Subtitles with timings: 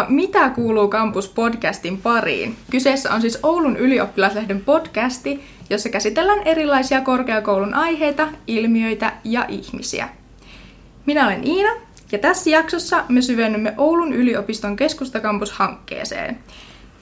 [0.00, 2.56] Tervetuloa Mitä kuuluu kampus podcastin pariin.
[2.70, 5.40] Kyseessä on siis Oulun ylioppilaslehden podcasti,
[5.70, 10.08] jossa käsitellään erilaisia korkeakoulun aiheita, ilmiöitä ja ihmisiä.
[11.06, 11.70] Minä olen Iina
[12.12, 16.38] ja tässä jaksossa me syvennymme Oulun yliopiston keskustakampus-hankkeeseen.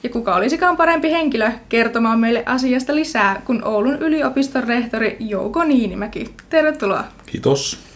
[0.03, 6.35] Ja kuka olisikaan parempi henkilö kertomaan meille asiasta lisää kuin Oulun yliopiston rehtori Jouko Niinimäki.
[6.49, 7.03] Tervetuloa.
[7.25, 7.88] Kiitos.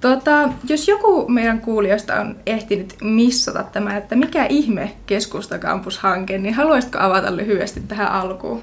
[0.00, 6.98] Tota, jos joku meidän kuulijoista on ehtinyt missata tämä, että mikä ihme keskustakampushanke, niin haluaisitko
[7.00, 8.62] avata lyhyesti tähän alkuun?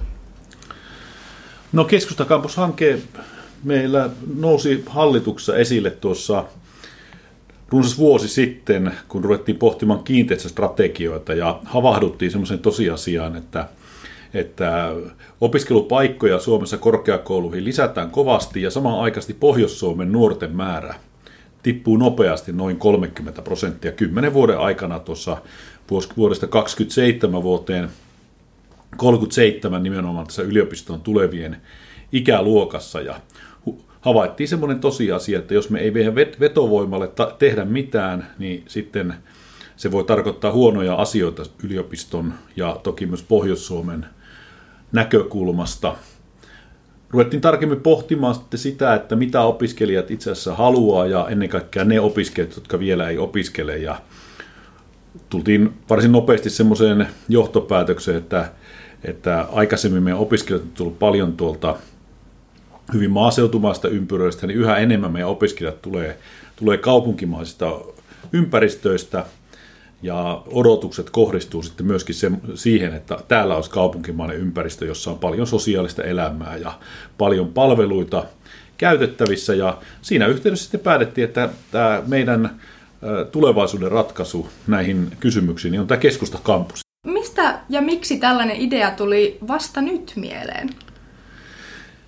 [1.72, 3.00] No keskustakampushanke
[3.64, 6.46] meillä nousi hallituksessa esille tuossa
[7.70, 13.68] runsas vuosi sitten, kun ruvettiin pohtimaan kiinteistöstrategioita ja havahduttiin semmoisen tosiasiaan, että,
[14.34, 14.92] että
[15.42, 20.96] opiskelupaikkoja Suomessa korkeakouluihin lisätään kovasti ja samaan aikaisesti Pohjois-Suomen nuorten määrä
[21.66, 25.38] tippuu nopeasti noin 30 prosenttia kymmenen vuoden aikana tuossa
[26.18, 27.90] vuodesta 27 vuoteen
[28.98, 31.58] 37 nimenomaan tässä yliopistoon tulevien
[32.12, 33.20] ikäluokassa ja
[34.02, 39.14] havaittiin semmoinen tosiasia, että jos me ei meidän vetovoimalle ta- tehdä mitään, niin sitten
[39.76, 44.06] se voi tarkoittaa huonoja asioita yliopiston ja toki myös Pohjois-Suomen
[44.92, 45.96] näkökulmasta.
[47.16, 52.00] Ruvettiin tarkemmin pohtimaan sitten sitä, että mitä opiskelijat itse asiassa haluaa ja ennen kaikkea ne
[52.00, 53.78] opiskelijat, jotka vielä ei opiskele.
[53.78, 54.02] Ja
[55.30, 58.52] tultiin varsin nopeasti semmoiseen johtopäätökseen, että,
[59.04, 61.76] että aikaisemmin meidän opiskelijat on tullut paljon tuolta
[62.94, 66.18] hyvin maaseutumaista ympyröistä, niin yhä enemmän meidän opiskelijat tulee,
[66.56, 67.80] tulee kaupunkimaisista
[68.34, 69.26] ympäristöistä,
[70.02, 75.48] ja odotukset kohdistuu sitten myöskin se, siihen, että täällä olisi kaupunkimainen ympäristö, jossa on paljon
[75.48, 76.80] sosiaalista elämää ja
[77.18, 78.26] paljon palveluita
[78.78, 79.54] käytettävissä.
[79.56, 82.60] Ja siinä yhteydessä sitten päätettiin, että tämä meidän
[83.32, 86.80] tulevaisuuden ratkaisu näihin kysymyksiin niin on tämä keskusta kampus.
[87.08, 90.70] Mistä ja miksi tällainen idea tuli vasta nyt mieleen?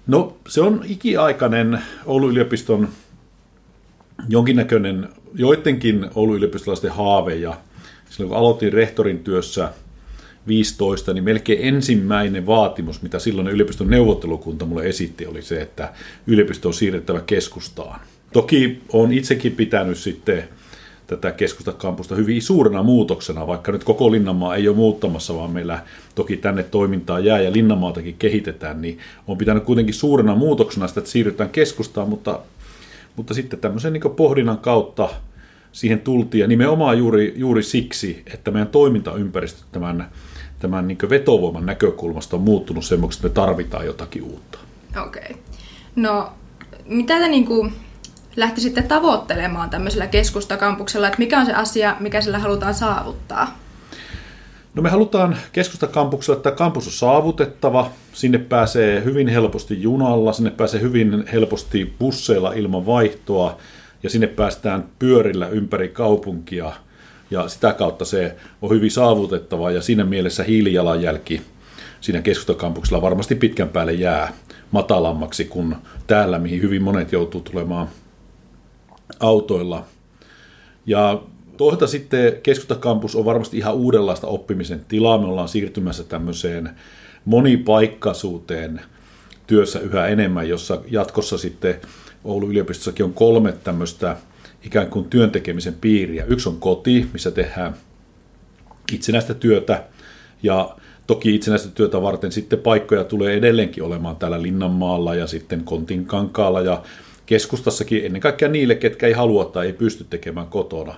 [0.08, 2.90] No se on ikiaikainen Oulun yliopiston
[4.30, 7.58] jonkinnäköinen, joidenkin Oulun yliopistolaisten haave ja
[8.10, 9.72] silloin kun aloitin rehtorin työssä
[10.48, 15.94] 15, niin melkein ensimmäinen vaatimus, mitä silloin yliopiston neuvottelukunta mulle esitti, oli se, että
[16.28, 18.00] yliopisto on siirrettävä keskustaan.
[18.34, 20.44] Toki olen itsekin pitänyt sitten
[21.08, 25.80] tätä keskustakampusta hyvin suurena muutoksena, vaikka nyt koko Linnanmaa ei ole muuttamassa, vaan meillä
[26.16, 28.98] toki tänne toimintaa jää ja Linnanmaatakin kehitetään, niin
[29.28, 32.40] on pitänyt kuitenkin suurena muutoksena sitä, että siirrytään keskustaan, mutta,
[33.16, 35.10] mutta sitten tämmöisen niin pohdinnan kautta
[35.78, 40.10] siihen tultiin, ja nimenomaan juuri, juuri siksi, että meidän toimintaympäristö tämän,
[40.60, 44.60] tämän niin vetovoiman näkökulmasta on muuttunut semmoiksi, että me tarvitaan jotakin uutta.
[45.06, 45.22] Okei.
[45.24, 45.36] Okay.
[45.96, 46.32] No,
[46.86, 47.74] mitä te niin kuin
[48.36, 53.60] lähtisitte tavoittelemaan tämmöisellä keskustakampuksella, että mikä on se asia, mikä sillä halutaan saavuttaa?
[54.74, 60.82] No me halutaan keskustakampuksella, että kampus on saavutettava, sinne pääsee hyvin helposti junalla, sinne pääsee
[60.82, 63.58] hyvin helposti busseilla ilman vaihtoa,
[64.08, 66.72] ja sinne päästään pyörillä ympäri kaupunkia,
[67.32, 71.42] ja sitä kautta se on hyvin saavutettava, ja siinä mielessä hiilijalanjälki
[72.02, 74.34] siinä keskustakampuksella varmasti pitkän päälle jää
[74.72, 75.76] matalammaksi kuin
[76.08, 77.88] täällä, mihin hyvin monet joutuu tulemaan
[79.20, 79.86] autoilla.
[80.86, 81.22] Ja
[81.58, 85.18] toisaalta sitten keskustakampus on varmasti ihan uudenlaista oppimisen tilaa.
[85.18, 86.70] Me ollaan siirtymässä tämmöiseen
[87.26, 88.82] monipaikkaisuuteen
[89.48, 91.76] työssä yhä enemmän, jossa jatkossa sitten
[92.24, 94.18] Oulun yliopistossakin on kolme tämmöistä
[94.64, 96.26] ikään kuin työntekemisen piiriä.
[96.26, 97.76] Yksi on koti, missä tehdään
[98.92, 99.84] itsenäistä työtä
[100.44, 100.76] ja
[101.08, 106.84] toki itsenäistä työtä varten sitten paikkoja tulee edelleenkin olemaan täällä Linnanmaalla ja sitten Kontinkankaalla ja
[107.26, 110.96] keskustassakin ennen kaikkea niille, ketkä ei halua tai ei pysty tekemään kotona.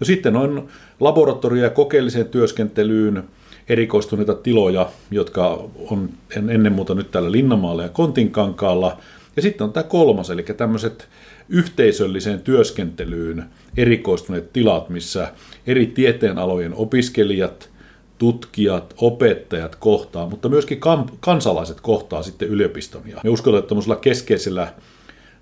[0.00, 0.68] No sitten on
[1.00, 3.24] laboratorio- ja kokeelliseen työskentelyyn
[3.68, 6.10] erikoistuneita tiloja, jotka on
[6.48, 8.98] ennen muuta nyt täällä Linnanmaalla ja Kontinkankaalla.
[9.38, 11.08] Ja sitten on tämä kolmas, eli tämmöiset
[11.48, 13.44] yhteisölliseen työskentelyyn
[13.76, 15.32] erikoistuneet tilat, missä
[15.66, 17.70] eri tieteenalojen opiskelijat,
[18.18, 20.80] tutkijat, opettajat kohtaa, mutta myöskin
[21.20, 23.02] kansalaiset kohtaa sitten yliopiston.
[23.06, 24.74] Ja me uskotaan, että tämmöisellä keskeisellä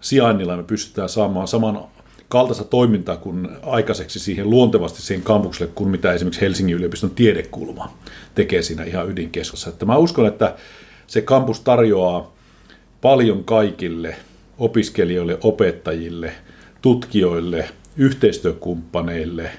[0.00, 1.84] sijainnilla me pystytään saamaan saman
[2.28, 7.99] kaltaista toimintaa kuin aikaiseksi siihen luontevasti siihen kampukselle kuin mitä esimerkiksi Helsingin yliopiston tiedekulma
[8.34, 9.70] tekee siinä ihan ydinkeskassa.
[9.70, 10.54] Että mä uskon, että
[11.06, 12.36] se kampus tarjoaa
[13.00, 14.16] paljon kaikille
[14.58, 16.32] opiskelijoille, opettajille,
[16.82, 19.50] tutkijoille, yhteistyökumppaneille,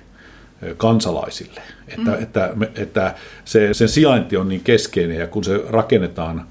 [0.78, 1.62] kansalaisille.
[1.88, 2.24] Että, mm.
[2.24, 6.48] että, että se, sen sijainti on niin keskeinen ja kun se rakennetaan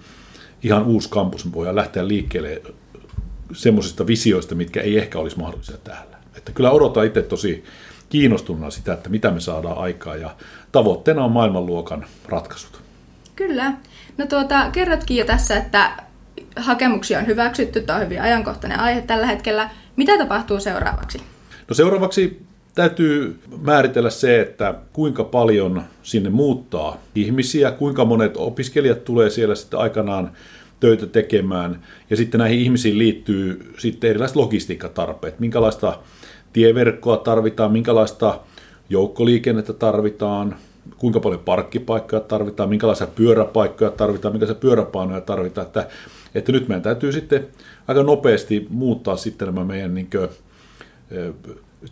[0.62, 2.62] ihan uusi kampus, me voidaan lähteä liikkeelle
[3.52, 6.16] semmoisista visioista, mitkä ei ehkä olisi mahdollisia täällä.
[6.36, 7.64] Että kyllä odotan itse tosi
[8.08, 10.36] kiinnostuneena sitä, että mitä me saadaan aikaa ja
[10.72, 12.80] tavoitteena on maailmanluokan ratkaisut.
[13.36, 13.72] Kyllä.
[14.18, 16.02] No tuota, kerrotkin jo tässä, että
[16.56, 19.70] hakemuksia on hyväksytty, tämä on hyvin ajankohtainen aihe tällä hetkellä.
[19.96, 21.18] Mitä tapahtuu seuraavaksi?
[21.68, 22.42] No seuraavaksi
[22.74, 29.80] täytyy määritellä se, että kuinka paljon sinne muuttaa ihmisiä, kuinka monet opiskelijat tulee siellä sitten
[29.80, 30.30] aikanaan
[30.80, 31.82] töitä tekemään.
[32.10, 35.98] Ja sitten näihin ihmisiin liittyy sitten erilaiset logistiikkatarpeet, minkälaista
[36.52, 38.40] tieverkkoa tarvitaan, minkälaista
[38.88, 40.56] joukkoliikennettä tarvitaan,
[40.98, 45.66] kuinka paljon parkkipaikkoja tarvitaan, minkälaisia pyöräpaikkoja tarvitaan, minkälaisia pyöräpainoja tarvitaan.
[45.66, 45.86] Että,
[46.38, 47.46] että nyt meidän täytyy sitten
[47.88, 50.28] aika nopeasti muuttaa sitten nämä meidän niin kuin,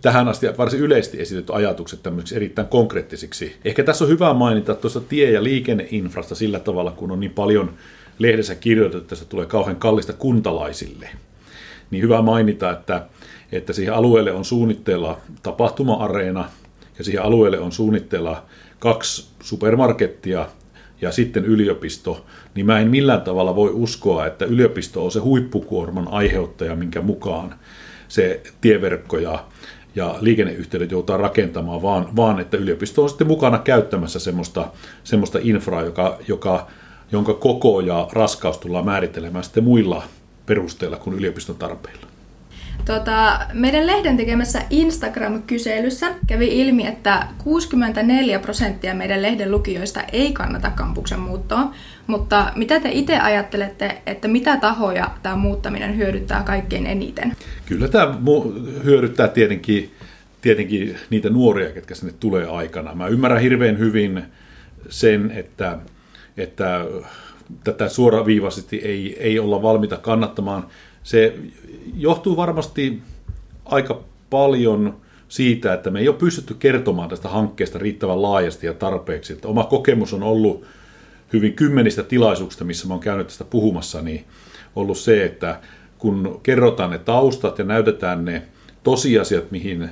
[0.02, 3.56] tähän asti varsin yleisesti esitetty ajatukset tämmöisiksi erittäin konkreettisiksi.
[3.64, 7.70] Ehkä tässä on hyvä mainita tuosta tie- ja liikenneinfrasta sillä tavalla, kun on niin paljon
[8.18, 11.08] lehdessä kirjoitettu, että se tulee kauhean kallista kuntalaisille.
[11.90, 13.06] Niin hyvä mainita, että,
[13.52, 16.48] että siihen alueelle on suunnitteilla tapahtuma-areena
[16.98, 18.44] ja siihen alueelle on suunnitteilla
[18.78, 20.48] kaksi supermarkettia
[21.04, 22.24] ja sitten yliopisto,
[22.54, 27.54] niin mä en millään tavalla voi uskoa, että yliopisto on se huippukuorman aiheuttaja, minkä mukaan
[28.08, 29.44] se tieverkko ja,
[29.94, 34.68] ja liikenneyhteydet joutuu rakentamaan, vaan, vaan että yliopisto on sitten mukana käyttämässä semmoista,
[35.04, 36.66] semmoista infraa, joka, joka,
[37.12, 40.02] jonka koko ja raskaus tullaan määrittelemään sitten muilla
[40.46, 42.13] perusteilla kuin yliopiston tarpeilla.
[42.84, 50.70] Tota, meidän lehden tekemässä Instagram-kyselyssä kävi ilmi, että 64 prosenttia meidän lehden lukijoista ei kannata
[50.70, 51.74] kampuksen muuttoa.
[52.06, 57.36] Mutta mitä te itse ajattelette, että mitä tahoja tämä muuttaminen hyödyttää kaikkein eniten?
[57.66, 58.18] Kyllä tämä
[58.84, 59.90] hyödyttää tietenkin,
[60.40, 62.94] tietenkin niitä nuoria, ketkä sinne tulee aikana.
[62.94, 64.22] Mä ymmärrän hirveän hyvin
[64.88, 65.78] sen, että,
[66.36, 66.84] että
[67.64, 70.66] tätä suoraviivaisesti ei, ei olla valmiita kannattamaan.
[71.04, 71.34] Se
[71.96, 73.02] johtuu varmasti
[73.64, 74.96] aika paljon
[75.28, 79.32] siitä, että me ei ole pystytty kertomaan tästä hankkeesta riittävän laajasti ja tarpeeksi.
[79.32, 80.64] Että oma kokemus on ollut
[81.32, 84.24] hyvin kymmenistä tilaisuuksista, missä mä oon käynyt tästä puhumassa, niin
[84.76, 85.60] ollut se, että
[85.98, 88.42] kun kerrotaan ne taustat ja näytetään ne
[88.82, 89.90] tosiasiat, mihin,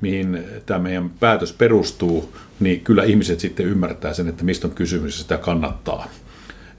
[0.00, 5.16] mihin tämä meidän päätös perustuu, niin kyllä ihmiset sitten ymmärtää sen, että mistä on kysymys
[5.16, 6.08] ja sitä kannattaa.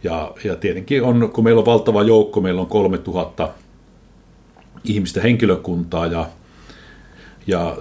[0.04, 3.50] Ja, ja tietenkin on, kun meillä on valtava joukko, meillä on 3000
[4.86, 6.30] ihmistä henkilökuntaa ja,
[7.48, 7.78] ja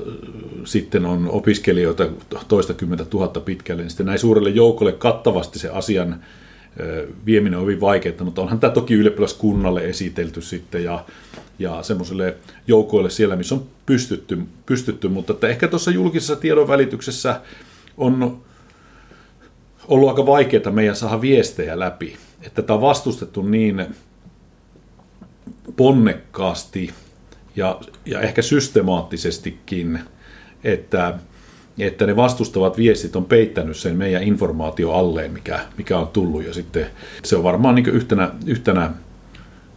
[0.65, 2.09] sitten on opiskelijoita
[2.49, 6.21] toista kymmentä tuhatta pitkälle, niin sitten näin suurelle joukolle kattavasti se asian
[7.27, 11.05] vieminen on hyvin vaikeaa, mutta onhan tämä toki ylioppilaskunnalle esitelty sitten ja,
[11.59, 12.37] ja semmoiselle
[12.67, 17.41] joukoille siellä, missä on pystytty, pystytty mutta että ehkä tuossa julkisessa tiedon välityksessä
[17.97, 18.41] on
[19.89, 23.87] ollut aika vaikeaa meidän saada viestejä läpi, että tämä on vastustettu niin
[25.76, 26.90] ponnekkaasti
[27.56, 30.00] ja, ja ehkä systemaattisestikin,
[30.64, 31.19] että,
[31.78, 36.46] että ne vastustavat viestit on peittänyt sen meidän informaatio alleen, mikä, mikä on tullut.
[36.46, 36.87] Ja sitten
[37.22, 38.90] se on varmaan niin yhtenä, yhtenä,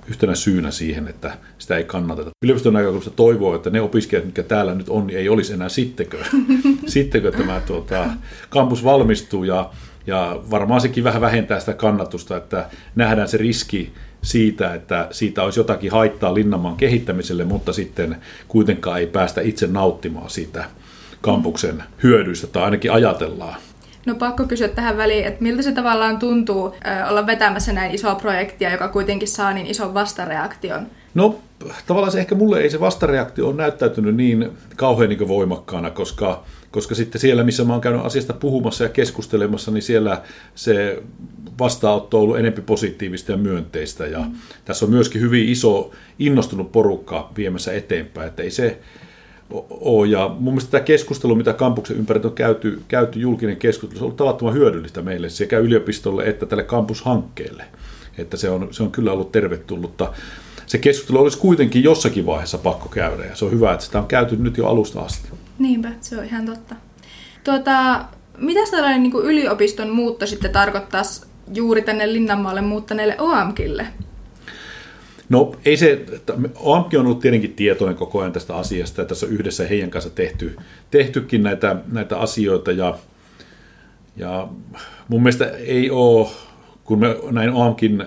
[0.08, 2.32] yhtenä syynä siihen, että sitä ei kannateta.
[2.44, 6.18] Yliopiston näkökulmasta toivoo, että ne opiskelijat, mitkä täällä nyt on, niin ei olisi enää sittenkö,
[6.88, 8.06] sittenkö tämä tuota,
[8.50, 9.44] kampus valmistuu.
[9.44, 9.70] Ja,
[10.08, 15.60] ja varmaan sekin vähän vähentää sitä kannatusta, että nähdään se riski, siitä, että siitä olisi
[15.60, 20.66] jotakin haittaa Linnanmaan kehittämiselle, mutta sitten kuitenkaan ei päästä itse nauttimaan siitä
[21.22, 23.56] kampuksen hyödyistä, tai ainakin ajatellaan.
[24.06, 26.76] No pakko kysyä tähän väliin, että miltä se tavallaan tuntuu
[27.10, 30.88] olla vetämässä näin isoa projektia, joka kuitenkin saa niin ison vastareaktion?
[31.14, 31.40] No
[31.88, 36.96] tavallaan se ehkä mulle ei se vastareaktio ole näyttäytynyt niin kauhean niin voimakkaana, koska, koska
[36.96, 40.22] sitten siellä, missä mä oon käynyt asiasta puhumassa ja keskustelemassa, niin siellä
[40.56, 41.04] se
[41.60, 44.08] vastaanotto on ollut enempi positiivista ja myönteistä.
[44.08, 44.32] Ja mm.
[44.66, 48.80] tässä on myöskin hyvin iso innostunut porukka viemässä eteenpäin, että ei se
[49.70, 50.08] ole.
[50.08, 54.06] Ja mun mielestä tämä keskustelu, mitä kampuksen ympärillä on käyty, käyty julkinen keskustelu, se on
[54.06, 57.64] ollut tavattoman hyödyllistä meille sekä yliopistolle että tälle kampushankkeelle.
[58.18, 60.14] Että se on, se on kyllä ollut tervetullutta.
[60.66, 64.08] Se keskustelu olisi kuitenkin jossakin vaiheessa pakko käydä ja se on hyvä, että sitä on
[64.08, 65.30] käyty nyt jo alusta asti.
[65.60, 66.76] Niinpä, se on ihan totta.
[67.44, 68.06] Tuota,
[68.38, 73.88] mitä tällainen niin yliopiston muutto sitten tarkoittaisi juuri tänne Linnanmaalle muuttaneelle OAMKille?
[75.30, 76.06] No ei se,
[76.56, 80.10] OAMK on ollut tietenkin tietoinen koko ajan tästä asiasta, ja tässä on yhdessä heidän kanssa
[80.10, 80.58] tehty,
[80.92, 82.98] tehtykin näitä, näitä asioita, ja,
[84.18, 84.48] ja
[85.08, 86.28] mun mielestä ei ole,
[86.84, 88.06] kun me näin OAMKin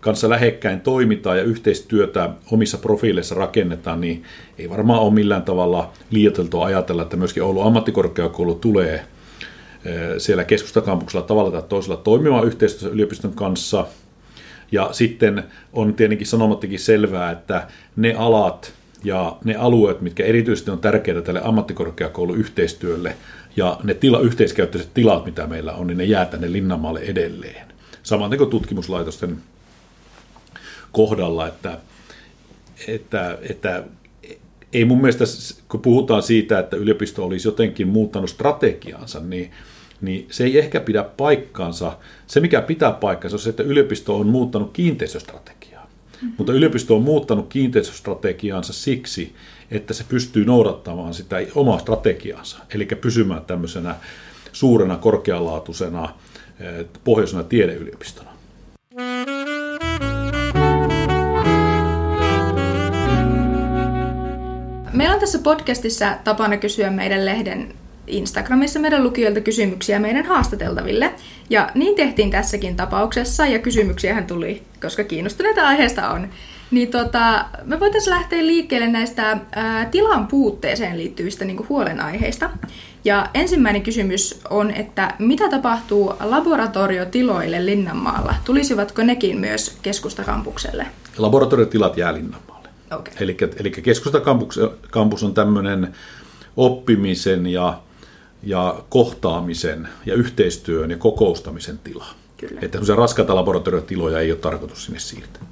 [0.00, 4.22] kanssa lähekkäin toimitaan ja yhteistyötä omissa profiileissa rakennetaan, niin
[4.58, 9.04] ei varmaan ole millään tavalla liioiteltua ajatella, että myöskin Oulun ammattikorkeakoulu tulee
[10.18, 13.86] siellä keskustakampuksella tavalla tai toisella toimimaan yhteistyössä yliopiston kanssa.
[14.72, 17.66] Ja sitten on tietenkin sanomattakin selvää, että
[17.96, 18.72] ne alat
[19.04, 23.16] ja ne alueet, mitkä erityisesti on tärkeitä tälle ammattikorkeakouluyhteistyölle
[23.56, 27.66] ja ne tila, yhteiskäyttöiset tilat, mitä meillä on, niin ne jää tänne Linnanmaalle edelleen.
[28.02, 29.36] Samaten kuin tutkimuslaitosten
[30.96, 31.78] kohdalla, että,
[32.88, 33.84] että, että
[34.72, 35.24] ei mun mielestä,
[35.68, 39.50] kun puhutaan siitä, että yliopisto olisi jotenkin muuttanut strategiansa, niin,
[40.00, 41.98] niin se ei ehkä pidä paikkaansa.
[42.26, 45.84] Se, mikä pitää paikkaansa, on se, että yliopisto on muuttanut kiinteistöstrategiaa.
[45.84, 46.34] Mm-hmm.
[46.38, 49.34] Mutta yliopisto on muuttanut kiinteistöstrategiaansa siksi,
[49.70, 53.94] että se pystyy noudattamaan sitä omaa strategiaansa, eli pysymään tämmöisenä
[54.52, 56.14] suurena, korkealaatuisena,
[56.60, 58.35] eh, pohjoisena tiedeyliopistona.
[64.96, 67.74] Meillä on tässä podcastissa tapana kysyä meidän lehden
[68.06, 71.14] Instagramissa meidän lukijoilta kysymyksiä meidän haastateltaville.
[71.50, 76.28] Ja niin tehtiin tässäkin tapauksessa, ja kysymyksiähän tuli, koska kiinnostuneita aiheesta on.
[76.70, 82.50] Niin tota, me voitaisiin lähteä liikkeelle näistä ää, tilan puutteeseen liittyvistä niin huolenaiheista.
[83.04, 88.34] Ja ensimmäinen kysymys on, että mitä tapahtuu laboratoriotiloille Linnanmaalla?
[88.44, 90.86] Tulisivatko nekin myös keskustakampukselle?
[91.18, 92.55] Laboratoriotilat jää Linnanmaalle.
[92.90, 93.14] Okay.
[93.20, 95.94] Eli, eli keskustakampus on tämmöinen
[96.56, 97.80] oppimisen ja,
[98.42, 102.06] ja kohtaamisen ja yhteistyön ja kokoustamisen tila.
[102.36, 102.60] Kyllä.
[102.62, 105.42] Että raskaita laboratoriotiloja ei ole tarkoitus sinne siirtää.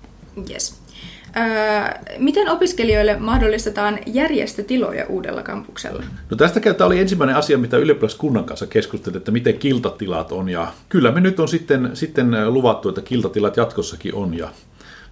[0.51, 0.85] Yes.
[1.37, 6.03] Öö, miten opiskelijoille mahdollistetaan järjestötiloja uudella kampuksella?
[6.31, 10.49] No tästä tämä oli ensimmäinen asia, mitä ylioppilaskunnan kanssa keskusteltiin, että miten kiltatilat on.
[10.49, 14.39] Ja kyllä me nyt on sitten, sitten luvattu, että kiltatilat jatkossakin on.
[14.39, 14.49] Ja,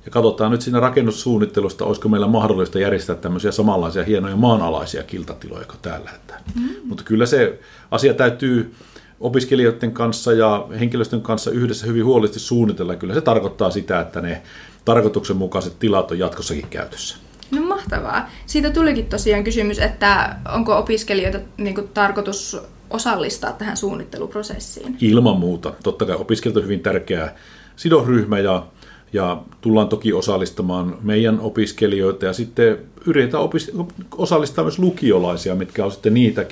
[0.05, 5.79] ja katsotaan nyt siinä rakennussuunnittelusta, olisiko meillä mahdollista järjestää tämmöisiä samanlaisia hienoja maanalaisia kiltatiloja kuin
[5.83, 6.11] täällä.
[6.55, 6.69] Mm.
[6.85, 7.59] Mutta kyllä se
[7.91, 8.75] asia täytyy
[9.21, 12.97] opiskelijoiden kanssa ja henkilöstön kanssa yhdessä hyvin huolellisesti suunnitella.
[12.97, 14.43] Kyllä se tarkoittaa sitä, että ne
[14.85, 17.17] tarkoituksenmukaiset tilat on jatkossakin käytössä.
[17.51, 18.31] No mahtavaa.
[18.47, 22.57] Siitä tulikin tosiaan kysymys, että onko opiskelijoita niin kuin, tarkoitus
[22.91, 24.97] osallistaa tähän suunnitteluprosessiin?
[25.01, 25.73] Ilman muuta.
[25.83, 27.33] Totta kai opiskelijat on hyvin tärkeä
[27.77, 28.67] sidosryhmä ja,
[29.13, 35.93] ja tullaan toki osallistamaan meidän opiskelijoita ja sitten yritetään opis- osallistaa myös lukiolaisia, mitkä on
[35.93, 36.47] sitten niitä,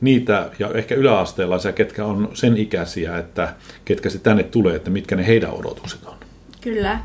[0.00, 5.16] niitä ja ehkä yläasteelaisia, ketkä on sen ikäisiä, että ketkä se tänne tulee, että mitkä
[5.16, 6.14] ne heidän odotukset on.
[6.60, 7.00] Kyllä.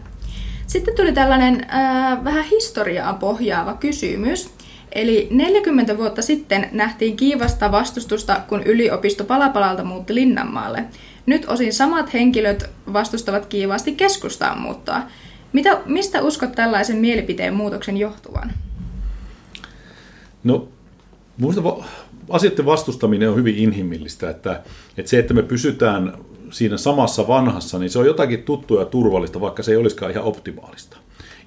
[0.68, 4.50] Sitten tuli tällainen äh, vähän historiaa pohjaava kysymys.
[4.92, 10.86] Eli 40 vuotta sitten nähtiin kiivasta vastustusta, kun yliopisto palapalalta muutti Linnanmaalle.
[11.26, 15.02] Nyt osin samat henkilöt vastustavat kiivaasti keskustaan muuttoa.
[15.54, 18.54] Mitä, mistä uskot tällaisen mielipiteen muutoksen johtuvan?
[20.44, 20.68] No,
[21.38, 21.62] minusta
[22.30, 24.64] asioiden vastustaminen on hyvin inhimillistä, että,
[24.98, 26.14] että se, että me pysytään
[26.52, 30.24] siinä samassa vanhassa, niin se on jotakin tuttua ja turvallista, vaikka se ei olisikaan ihan
[30.24, 30.98] optimaalista.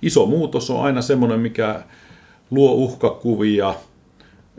[0.03, 1.83] Iso muutos on aina semmoinen, mikä
[2.51, 3.75] luo uhkakuvia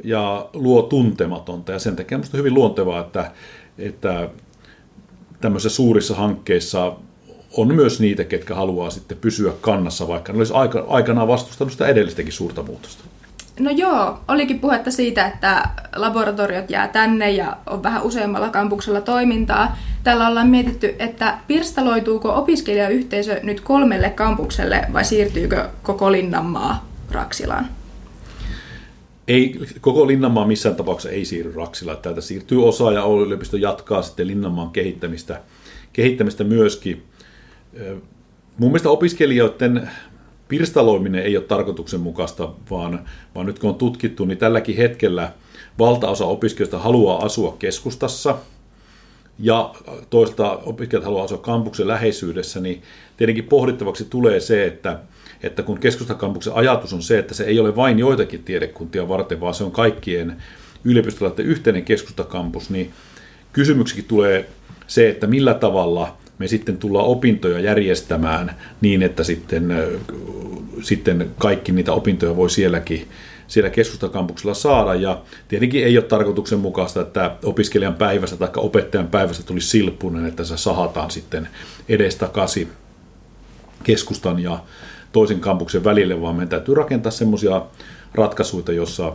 [0.04, 3.32] ja luo tuntematonta, ja sen takia minusta on hyvin luontevaa, että,
[3.78, 4.30] että
[5.44, 6.94] tämmöisissä suurissa hankkeissa
[7.58, 10.54] on myös niitä, ketkä haluaa sitten pysyä kannassa, vaikka ne olisi
[10.88, 13.04] aikanaan vastustanut sitä edellistäkin suurta muutosta.
[13.60, 19.78] No joo, olikin puhetta siitä, että laboratoriot jää tänne ja on vähän useammalla kampuksella toimintaa.
[20.04, 27.70] Tällä ollaan mietitty, että pirstaloituuko opiskelijayhteisö nyt kolmelle kampukselle vai siirtyykö koko Linnanmaa Raksilaan?
[29.28, 31.98] Ei, koko Linnanmaa missään tapauksessa ei siirry Raksilaan.
[31.98, 35.42] Täältä siirtyy osa ja Oulun yliopisto jatkaa sitten Linnanmaan kehittämistä,
[35.94, 37.04] kehittämistä myöskin.
[38.58, 39.90] Mun mielestä opiskelijoiden
[40.48, 45.32] pirstaloiminen ei ole tarkoituksenmukaista, vaan, vaan nyt kun on tutkittu, niin tälläkin hetkellä
[45.80, 48.38] valtaosa opiskelijoista haluaa asua keskustassa
[49.40, 49.76] ja
[50.10, 52.82] toista opiskelijat haluaa asua kampuksen läheisyydessä, niin
[53.18, 55.00] tietenkin pohdittavaksi tulee se, että,
[55.44, 59.54] että kun keskustakampuksen ajatus on se, että se ei ole vain joitakin tiedekuntia varten, vaan
[59.54, 60.36] se on kaikkien
[60.84, 62.92] yliopistolaisten yhteinen keskustakampus, niin
[63.54, 64.50] kysymyksikin tulee
[64.88, 69.74] se, että millä tavalla me sitten tullaan opintoja järjestämään niin, että sitten,
[70.82, 73.08] sitten kaikki niitä opintoja voi sielläkin
[73.48, 74.96] siellä keskustakampuksella saada.
[74.96, 80.58] Ja tietenkin ei ole tarkoituksenmukaista, että opiskelijan päivästä tai opettajan päivästä tulisi silppunen, että se
[80.58, 81.48] sahataan sitten
[81.90, 82.70] edestakaisin
[83.84, 84.60] keskustan ja
[85.14, 87.62] toisen kampuksen välille, vaan meidän täytyy rakentaa semmoisia
[88.16, 89.14] ratkaisuja, jossa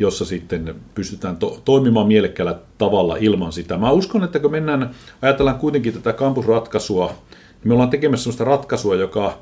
[0.00, 3.76] jossa sitten pystytään to- toimimaan mielekkäällä tavalla ilman sitä.
[3.76, 4.90] Mä uskon, että kun mennään,
[5.22, 9.38] ajatellaan kuitenkin tätä kampusratkaisua, niin me ollaan tekemässä sellaista ratkaisua, joka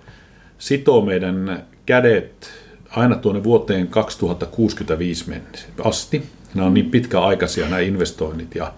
[0.59, 2.51] sitoo meidän kädet
[2.91, 6.23] aina tuonne vuoteen 2065 mennessä asti.
[6.55, 8.73] Nämä on niin pitkäaikaisia nämä investoinnit ja,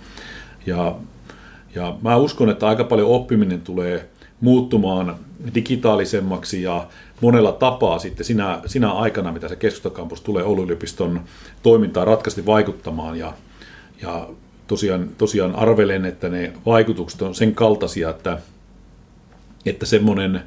[0.66, 0.94] ja,
[1.74, 4.08] ja mä uskon, että aika paljon oppiminen tulee
[4.40, 5.16] muuttumaan
[5.54, 6.86] digitaalisemmaksi ja
[7.20, 11.20] monella tapaa sitten sinä, sinä aikana, mitä se keskustakampus tulee Oulun yliopiston
[11.62, 13.18] toimintaan ratkaisesti vaikuttamaan.
[13.18, 13.32] Ja,
[14.02, 14.28] ja
[14.66, 18.38] tosiaan, tosiaan arvelen, että ne vaikutukset on sen kaltaisia, että,
[19.66, 20.42] että semmoinen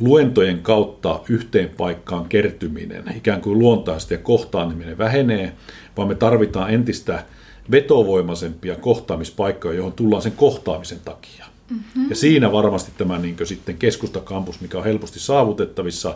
[0.00, 5.52] luentojen kautta yhteen paikkaan kertyminen, ikään kuin luontaisesti ja kohtaaminen vähenee,
[5.96, 7.24] vaan me tarvitaan entistä
[7.70, 11.46] vetovoimaisempia kohtaamispaikkoja, johon tullaan sen kohtaamisen takia.
[11.70, 12.10] Mm-hmm.
[12.10, 16.14] Ja siinä varmasti tämä niin sitten keskustakampus, mikä on helposti saavutettavissa,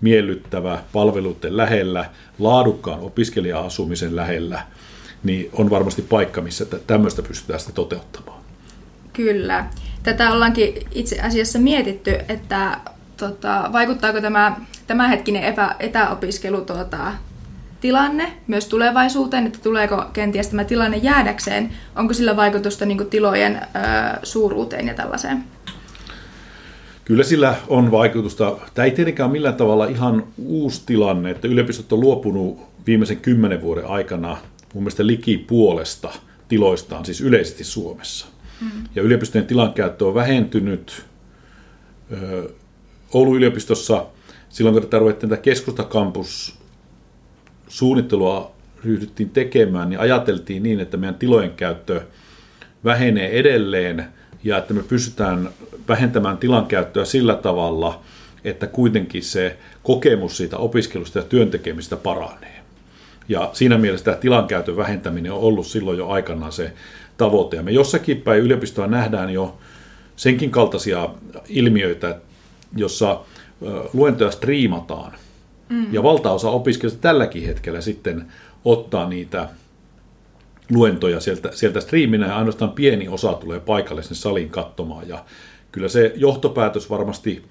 [0.00, 4.62] miellyttävä, palveluiden lähellä, laadukkaan opiskelija-asumisen lähellä,
[5.22, 8.40] niin on varmasti paikka, missä tämmöistä pystytään sitten toteuttamaan.
[9.12, 9.66] Kyllä.
[10.02, 12.80] Tätä ollaankin itse asiassa mietitty, että
[13.16, 17.12] tota, vaikuttaako tämä tämänhetkinen epä, etäopiskelu tuota,
[17.86, 23.56] tilanne myös tulevaisuuteen, että tuleeko kenties tämä tilanne jäädäkseen, onko sillä vaikutusta niin kuin tilojen
[23.56, 23.60] ö,
[24.22, 25.44] suuruuteen ja tällaiseen?
[27.04, 28.56] Kyllä sillä on vaikutusta.
[28.74, 33.62] Tämä ei tietenkään ole millään tavalla ihan uusi tilanne, että yliopistot on luopunut viimeisen kymmenen
[33.62, 34.36] vuoden aikana
[34.74, 36.12] mun mielestä liki puolesta
[36.48, 38.26] tiloistaan, siis yleisesti Suomessa.
[38.60, 38.70] Mm.
[38.94, 41.04] Ja yliopistojen tilankäyttö on vähentynyt.
[43.12, 44.06] Oulun yliopistossa
[44.48, 46.55] silloin, kun tätä ruvettiin tätä keskustakampus
[47.68, 52.00] suunnittelua ryhdyttiin tekemään, niin ajateltiin niin, että meidän tilojen käyttö
[52.84, 54.04] vähenee edelleen
[54.44, 55.50] ja että me pystytään
[55.88, 58.00] vähentämään tilan käyttöä sillä tavalla,
[58.44, 62.62] että kuitenkin se kokemus siitä opiskelusta ja työntekemistä paranee.
[63.28, 66.72] Ja siinä mielessä tämä tilankäytön vähentäminen on ollut silloin jo aikanaan se
[67.16, 67.56] tavoite.
[67.56, 69.58] Ja me jossakin päin yliopistoa nähdään jo
[70.16, 71.08] senkin kaltaisia
[71.48, 72.20] ilmiöitä,
[72.76, 73.20] jossa
[73.92, 75.12] luentoja striimataan–
[75.68, 75.94] Mm.
[75.94, 78.26] Ja valtaosa opiskelijoista tälläkin hetkellä sitten
[78.64, 79.48] ottaa niitä
[80.70, 85.08] luentoja sieltä, sieltä striiminä ja ainoastaan pieni osa tulee paikalle sen salin katsomaan.
[85.08, 85.24] Ja
[85.72, 87.44] kyllä se johtopäätös varmasti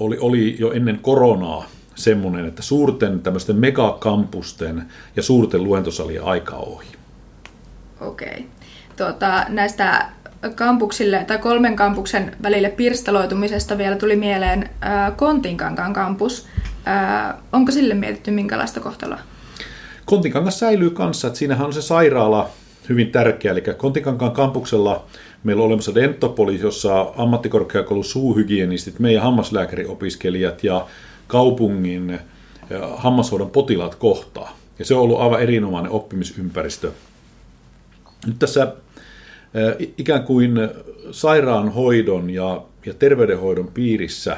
[0.00, 4.82] oli, oli jo ennen koronaa semmoinen, että suurten tämmöisten megakampusten
[5.16, 6.86] ja suurten luentosalien aika ohi.
[8.00, 8.28] Okei.
[8.28, 8.42] Okay.
[8.96, 10.06] Tuota, näistä
[10.54, 16.46] kampuksille tai kolmen kampuksen välille pirstaloitumisesta vielä tuli mieleen ää, Kontinkankaan kampus.
[16.84, 19.18] Ää, onko sille mietitty minkälaista kohtaloa?
[20.04, 22.50] Kontinkangas säilyy kanssa, että siinähän on se sairaala
[22.88, 25.04] hyvin tärkeä, eli Kontinkankaan kampuksella
[25.44, 30.86] meillä on olemassa Dentopoli, jossa ammattikorkeakoulun suuhygienistit, meidän hammaslääkäriopiskelijat ja
[31.26, 32.18] kaupungin
[32.96, 34.56] hammashoidon potilaat kohtaa.
[34.78, 36.92] Ja se on ollut aivan erinomainen oppimisympäristö.
[38.26, 38.74] Nyt tässä
[39.98, 40.52] ikään kuin
[41.10, 44.36] sairaanhoidon ja, ja terveydenhoidon piirissä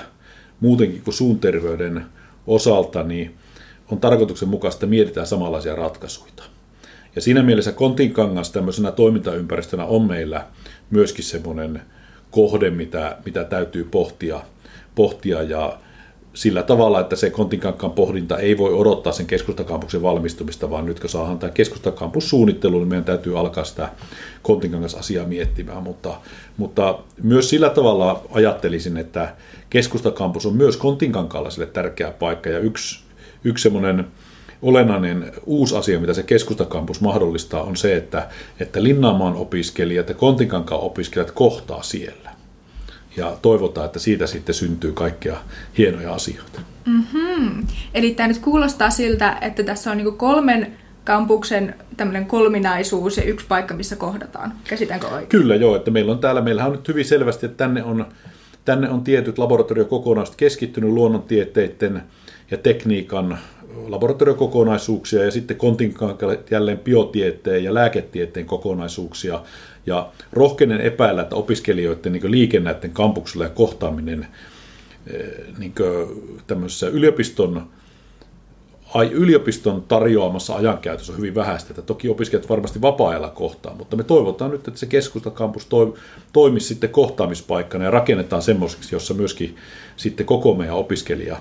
[0.60, 2.06] muutenkin kuin suun terveyden
[2.46, 3.34] osalta, niin
[3.90, 6.32] on tarkoituksenmukaista, että mietitään samanlaisia ratkaisuja.
[7.14, 10.46] Ja siinä mielessä Kontinkangas tämmöisenä toimintaympäristönä on meillä
[10.90, 11.82] myöskin semmoinen
[12.30, 14.40] kohde, mitä, mitä täytyy pohtia,
[14.94, 15.78] pohtia ja
[16.34, 21.10] sillä tavalla, että se Kontinkankan pohdinta ei voi odottaa sen keskustakampuksen valmistumista, vaan nyt kun
[21.10, 23.88] saadaan tämä keskustakampus suunnittelu, niin meidän täytyy alkaa sitä
[24.42, 25.82] Kontinkangas-asiaa miettimään.
[25.82, 26.14] Mutta,
[26.56, 29.34] mutta myös sillä tavalla ajattelisin, että
[29.70, 33.00] keskustakampus on myös Kontinkankaalaisille tärkeä paikka ja yksi,
[33.44, 34.06] yksi semmoinen
[34.62, 38.28] olennainen uusi asia, mitä se keskustakampus mahdollistaa, on se, että,
[38.60, 42.21] että Linnaamaan opiskelijat ja Kontinkankaan opiskelijat kohtaa siellä
[43.16, 45.36] ja toivotaan, että siitä sitten syntyy kaikkea
[45.78, 46.60] hienoja asioita.
[46.86, 47.66] Mm-hmm.
[47.94, 53.46] Eli tämä nyt kuulostaa siltä, että tässä on niin kolmen kampuksen tämmöinen kolminaisuus ja yksi
[53.46, 54.52] paikka, missä kohdataan.
[54.68, 55.28] Käsitäänkö oikein?
[55.28, 58.06] Kyllä joo, että meillä on täällä, meillähän on nyt hyvin selvästi, että tänne on,
[58.64, 62.02] tänne on tietyt laboratoriokokonaisuudet keskittynyt luonnontieteiden
[62.50, 63.38] ja tekniikan
[63.88, 66.16] laboratoriokokonaisuuksia ja sitten kontinkaan
[66.50, 69.42] jälleen biotieteen ja lääketieteen kokonaisuuksia.
[69.86, 74.26] Ja rohkeinen epäillä, että opiskelijoiden niin liikennäiden kampuksella ja kohtaaminen
[75.06, 75.20] eh,
[75.58, 75.74] niin
[76.46, 77.66] tämmöisessä yliopiston,
[79.10, 81.70] yliopiston tarjoamassa ajankäytössä on hyvin vähäistä.
[81.70, 85.68] Että toki opiskelijat varmasti vapaa-ajalla kohtaa, mutta me toivotaan nyt, että se keskustakampus
[86.32, 89.56] toimisi sitten kohtaamispaikkana ja rakennetaan semmoiseksi, jossa myöskin
[89.96, 91.36] sitten koko meidän opiskelija,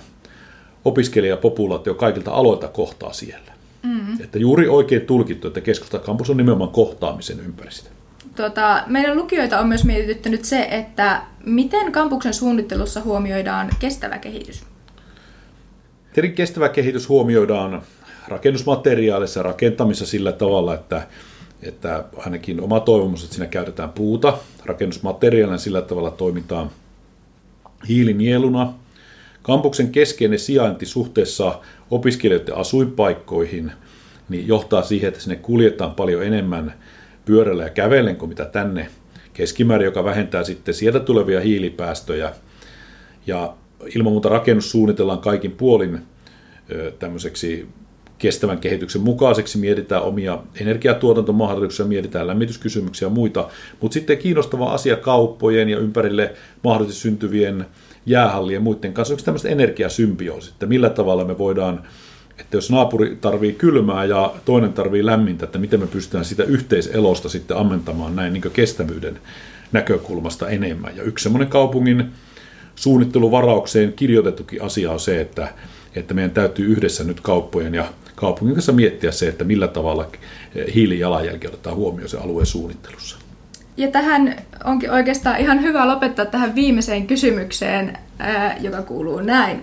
[0.86, 3.52] opiskelijapopulaatio kaikilta aloilta kohtaa siellä.
[3.84, 4.22] Mm.
[4.24, 7.90] Että juuri oikein tulkittu, että keskustakampus on nimenomaan kohtaamisen ympäristö.
[8.36, 14.64] Tota, meidän lukijoita on myös mietityttänyt se, että miten kampuksen suunnittelussa huomioidaan kestävä kehitys?
[16.14, 17.82] Tietenkin kestävä kehitys huomioidaan
[18.28, 21.08] rakennusmateriaalissa ja rakentamisessa sillä tavalla, että,
[21.64, 26.72] että ainakin oma toivomus, että siinä käytetään puuta rakennusmateriaalina sillä tavalla toimitaan
[27.88, 28.74] hiilinieluna.
[29.42, 31.60] Kampuksen keskeinen sijainti suhteessa
[31.92, 33.72] opiskelijoiden asuinpaikkoihin
[34.30, 36.74] niin johtaa siihen, että sinne kuljetaan paljon enemmän
[37.26, 38.88] pyörällä ja kävellen kuin mitä tänne
[39.34, 42.32] keskimäärin, joka vähentää sitten sieltä tulevia hiilipäästöjä.
[43.28, 43.54] Ja
[43.96, 46.00] ilman muuta rakennus suunnitellaan kaikin puolin
[47.00, 47.68] tämmöiseksi
[48.18, 53.50] kestävän kehityksen mukaiseksi, mietitään omia energiatuotantomahdollisuuksia, mietitään lämmityskysymyksiä ja muita,
[53.82, 57.66] mutta sitten kiinnostava asia kauppojen ja ympärille mahdollisesti syntyvien
[58.06, 61.84] jäähallien ja muiden kanssa, onko tämmöistä energiasymbioosi, että millä tavalla me voidaan
[62.42, 67.30] että jos naapuri tarvii kylmää ja toinen tarvii lämmintä, että miten me pystytään sitä yhteiselosta
[67.30, 69.20] sitten ammentamaan näin niin kestävyyden
[69.72, 70.96] näkökulmasta enemmän.
[70.96, 72.12] Ja yksi semmoinen kaupungin
[72.76, 75.48] suunnitteluvaraukseen kirjoitettukin asia on se, että,
[75.96, 80.08] että meidän täytyy yhdessä nyt kauppojen ja kaupungin kanssa miettiä se, että millä tavalla
[80.76, 83.18] hiilijalanjälki otetaan huomioon se alueen suunnittelussa.
[83.78, 87.98] Ja tähän onkin oikeastaan ihan hyvä lopettaa tähän viimeiseen kysymykseen,
[88.60, 89.62] joka kuuluu näin.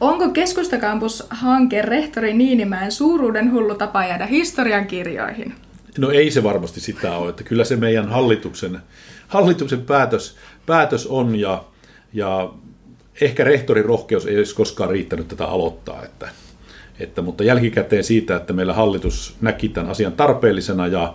[0.00, 5.54] Onko Keskustakampus-hanke rehtori Niinimäen suuruuden hullu tapa jäädä historian kirjoihin?
[5.98, 8.78] No ei se varmasti sitä ole, että kyllä se meidän hallituksen,
[9.28, 11.64] hallituksen päätös, päätös on ja,
[12.12, 12.50] ja
[13.20, 16.28] ehkä rehtorin rohkeus ei olisi koskaan riittänyt tätä aloittaa, että,
[16.98, 21.14] että, mutta jälkikäteen siitä, että meillä hallitus näki tämän asian tarpeellisena ja,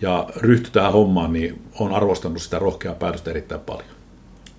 [0.00, 3.97] ja ryhtyi tähän hommaan, niin on arvostanut sitä rohkeaa päätöstä erittäin paljon.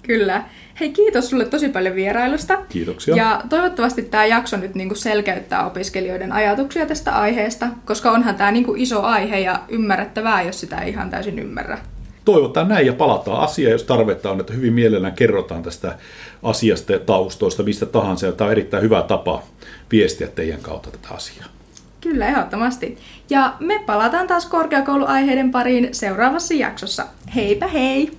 [0.01, 0.43] Kyllä.
[0.79, 2.57] Hei, kiitos sulle tosi paljon vierailusta.
[2.69, 3.15] Kiitoksia.
[3.15, 8.73] Ja toivottavasti tämä jakso nyt niinku selkeyttää opiskelijoiden ajatuksia tästä aiheesta, koska onhan tämä niinku
[8.77, 11.77] iso aihe ja ymmärrettävää, jos sitä ei ihan täysin ymmärrä.
[12.25, 15.97] Toivotaan näin ja palataan asiaan, jos tarvetta on, että hyvin mielellään kerrotaan tästä
[16.43, 18.25] asiasta ja taustoista, mistä tahansa.
[18.25, 19.43] Ja tämä on erittäin hyvä tapa
[19.91, 21.47] viestiä teidän kautta tätä asiaa.
[22.01, 22.97] Kyllä, ehdottomasti.
[23.29, 27.07] Ja me palataan taas korkeakouluaiheiden pariin seuraavassa jaksossa.
[27.35, 28.11] Heipä hei!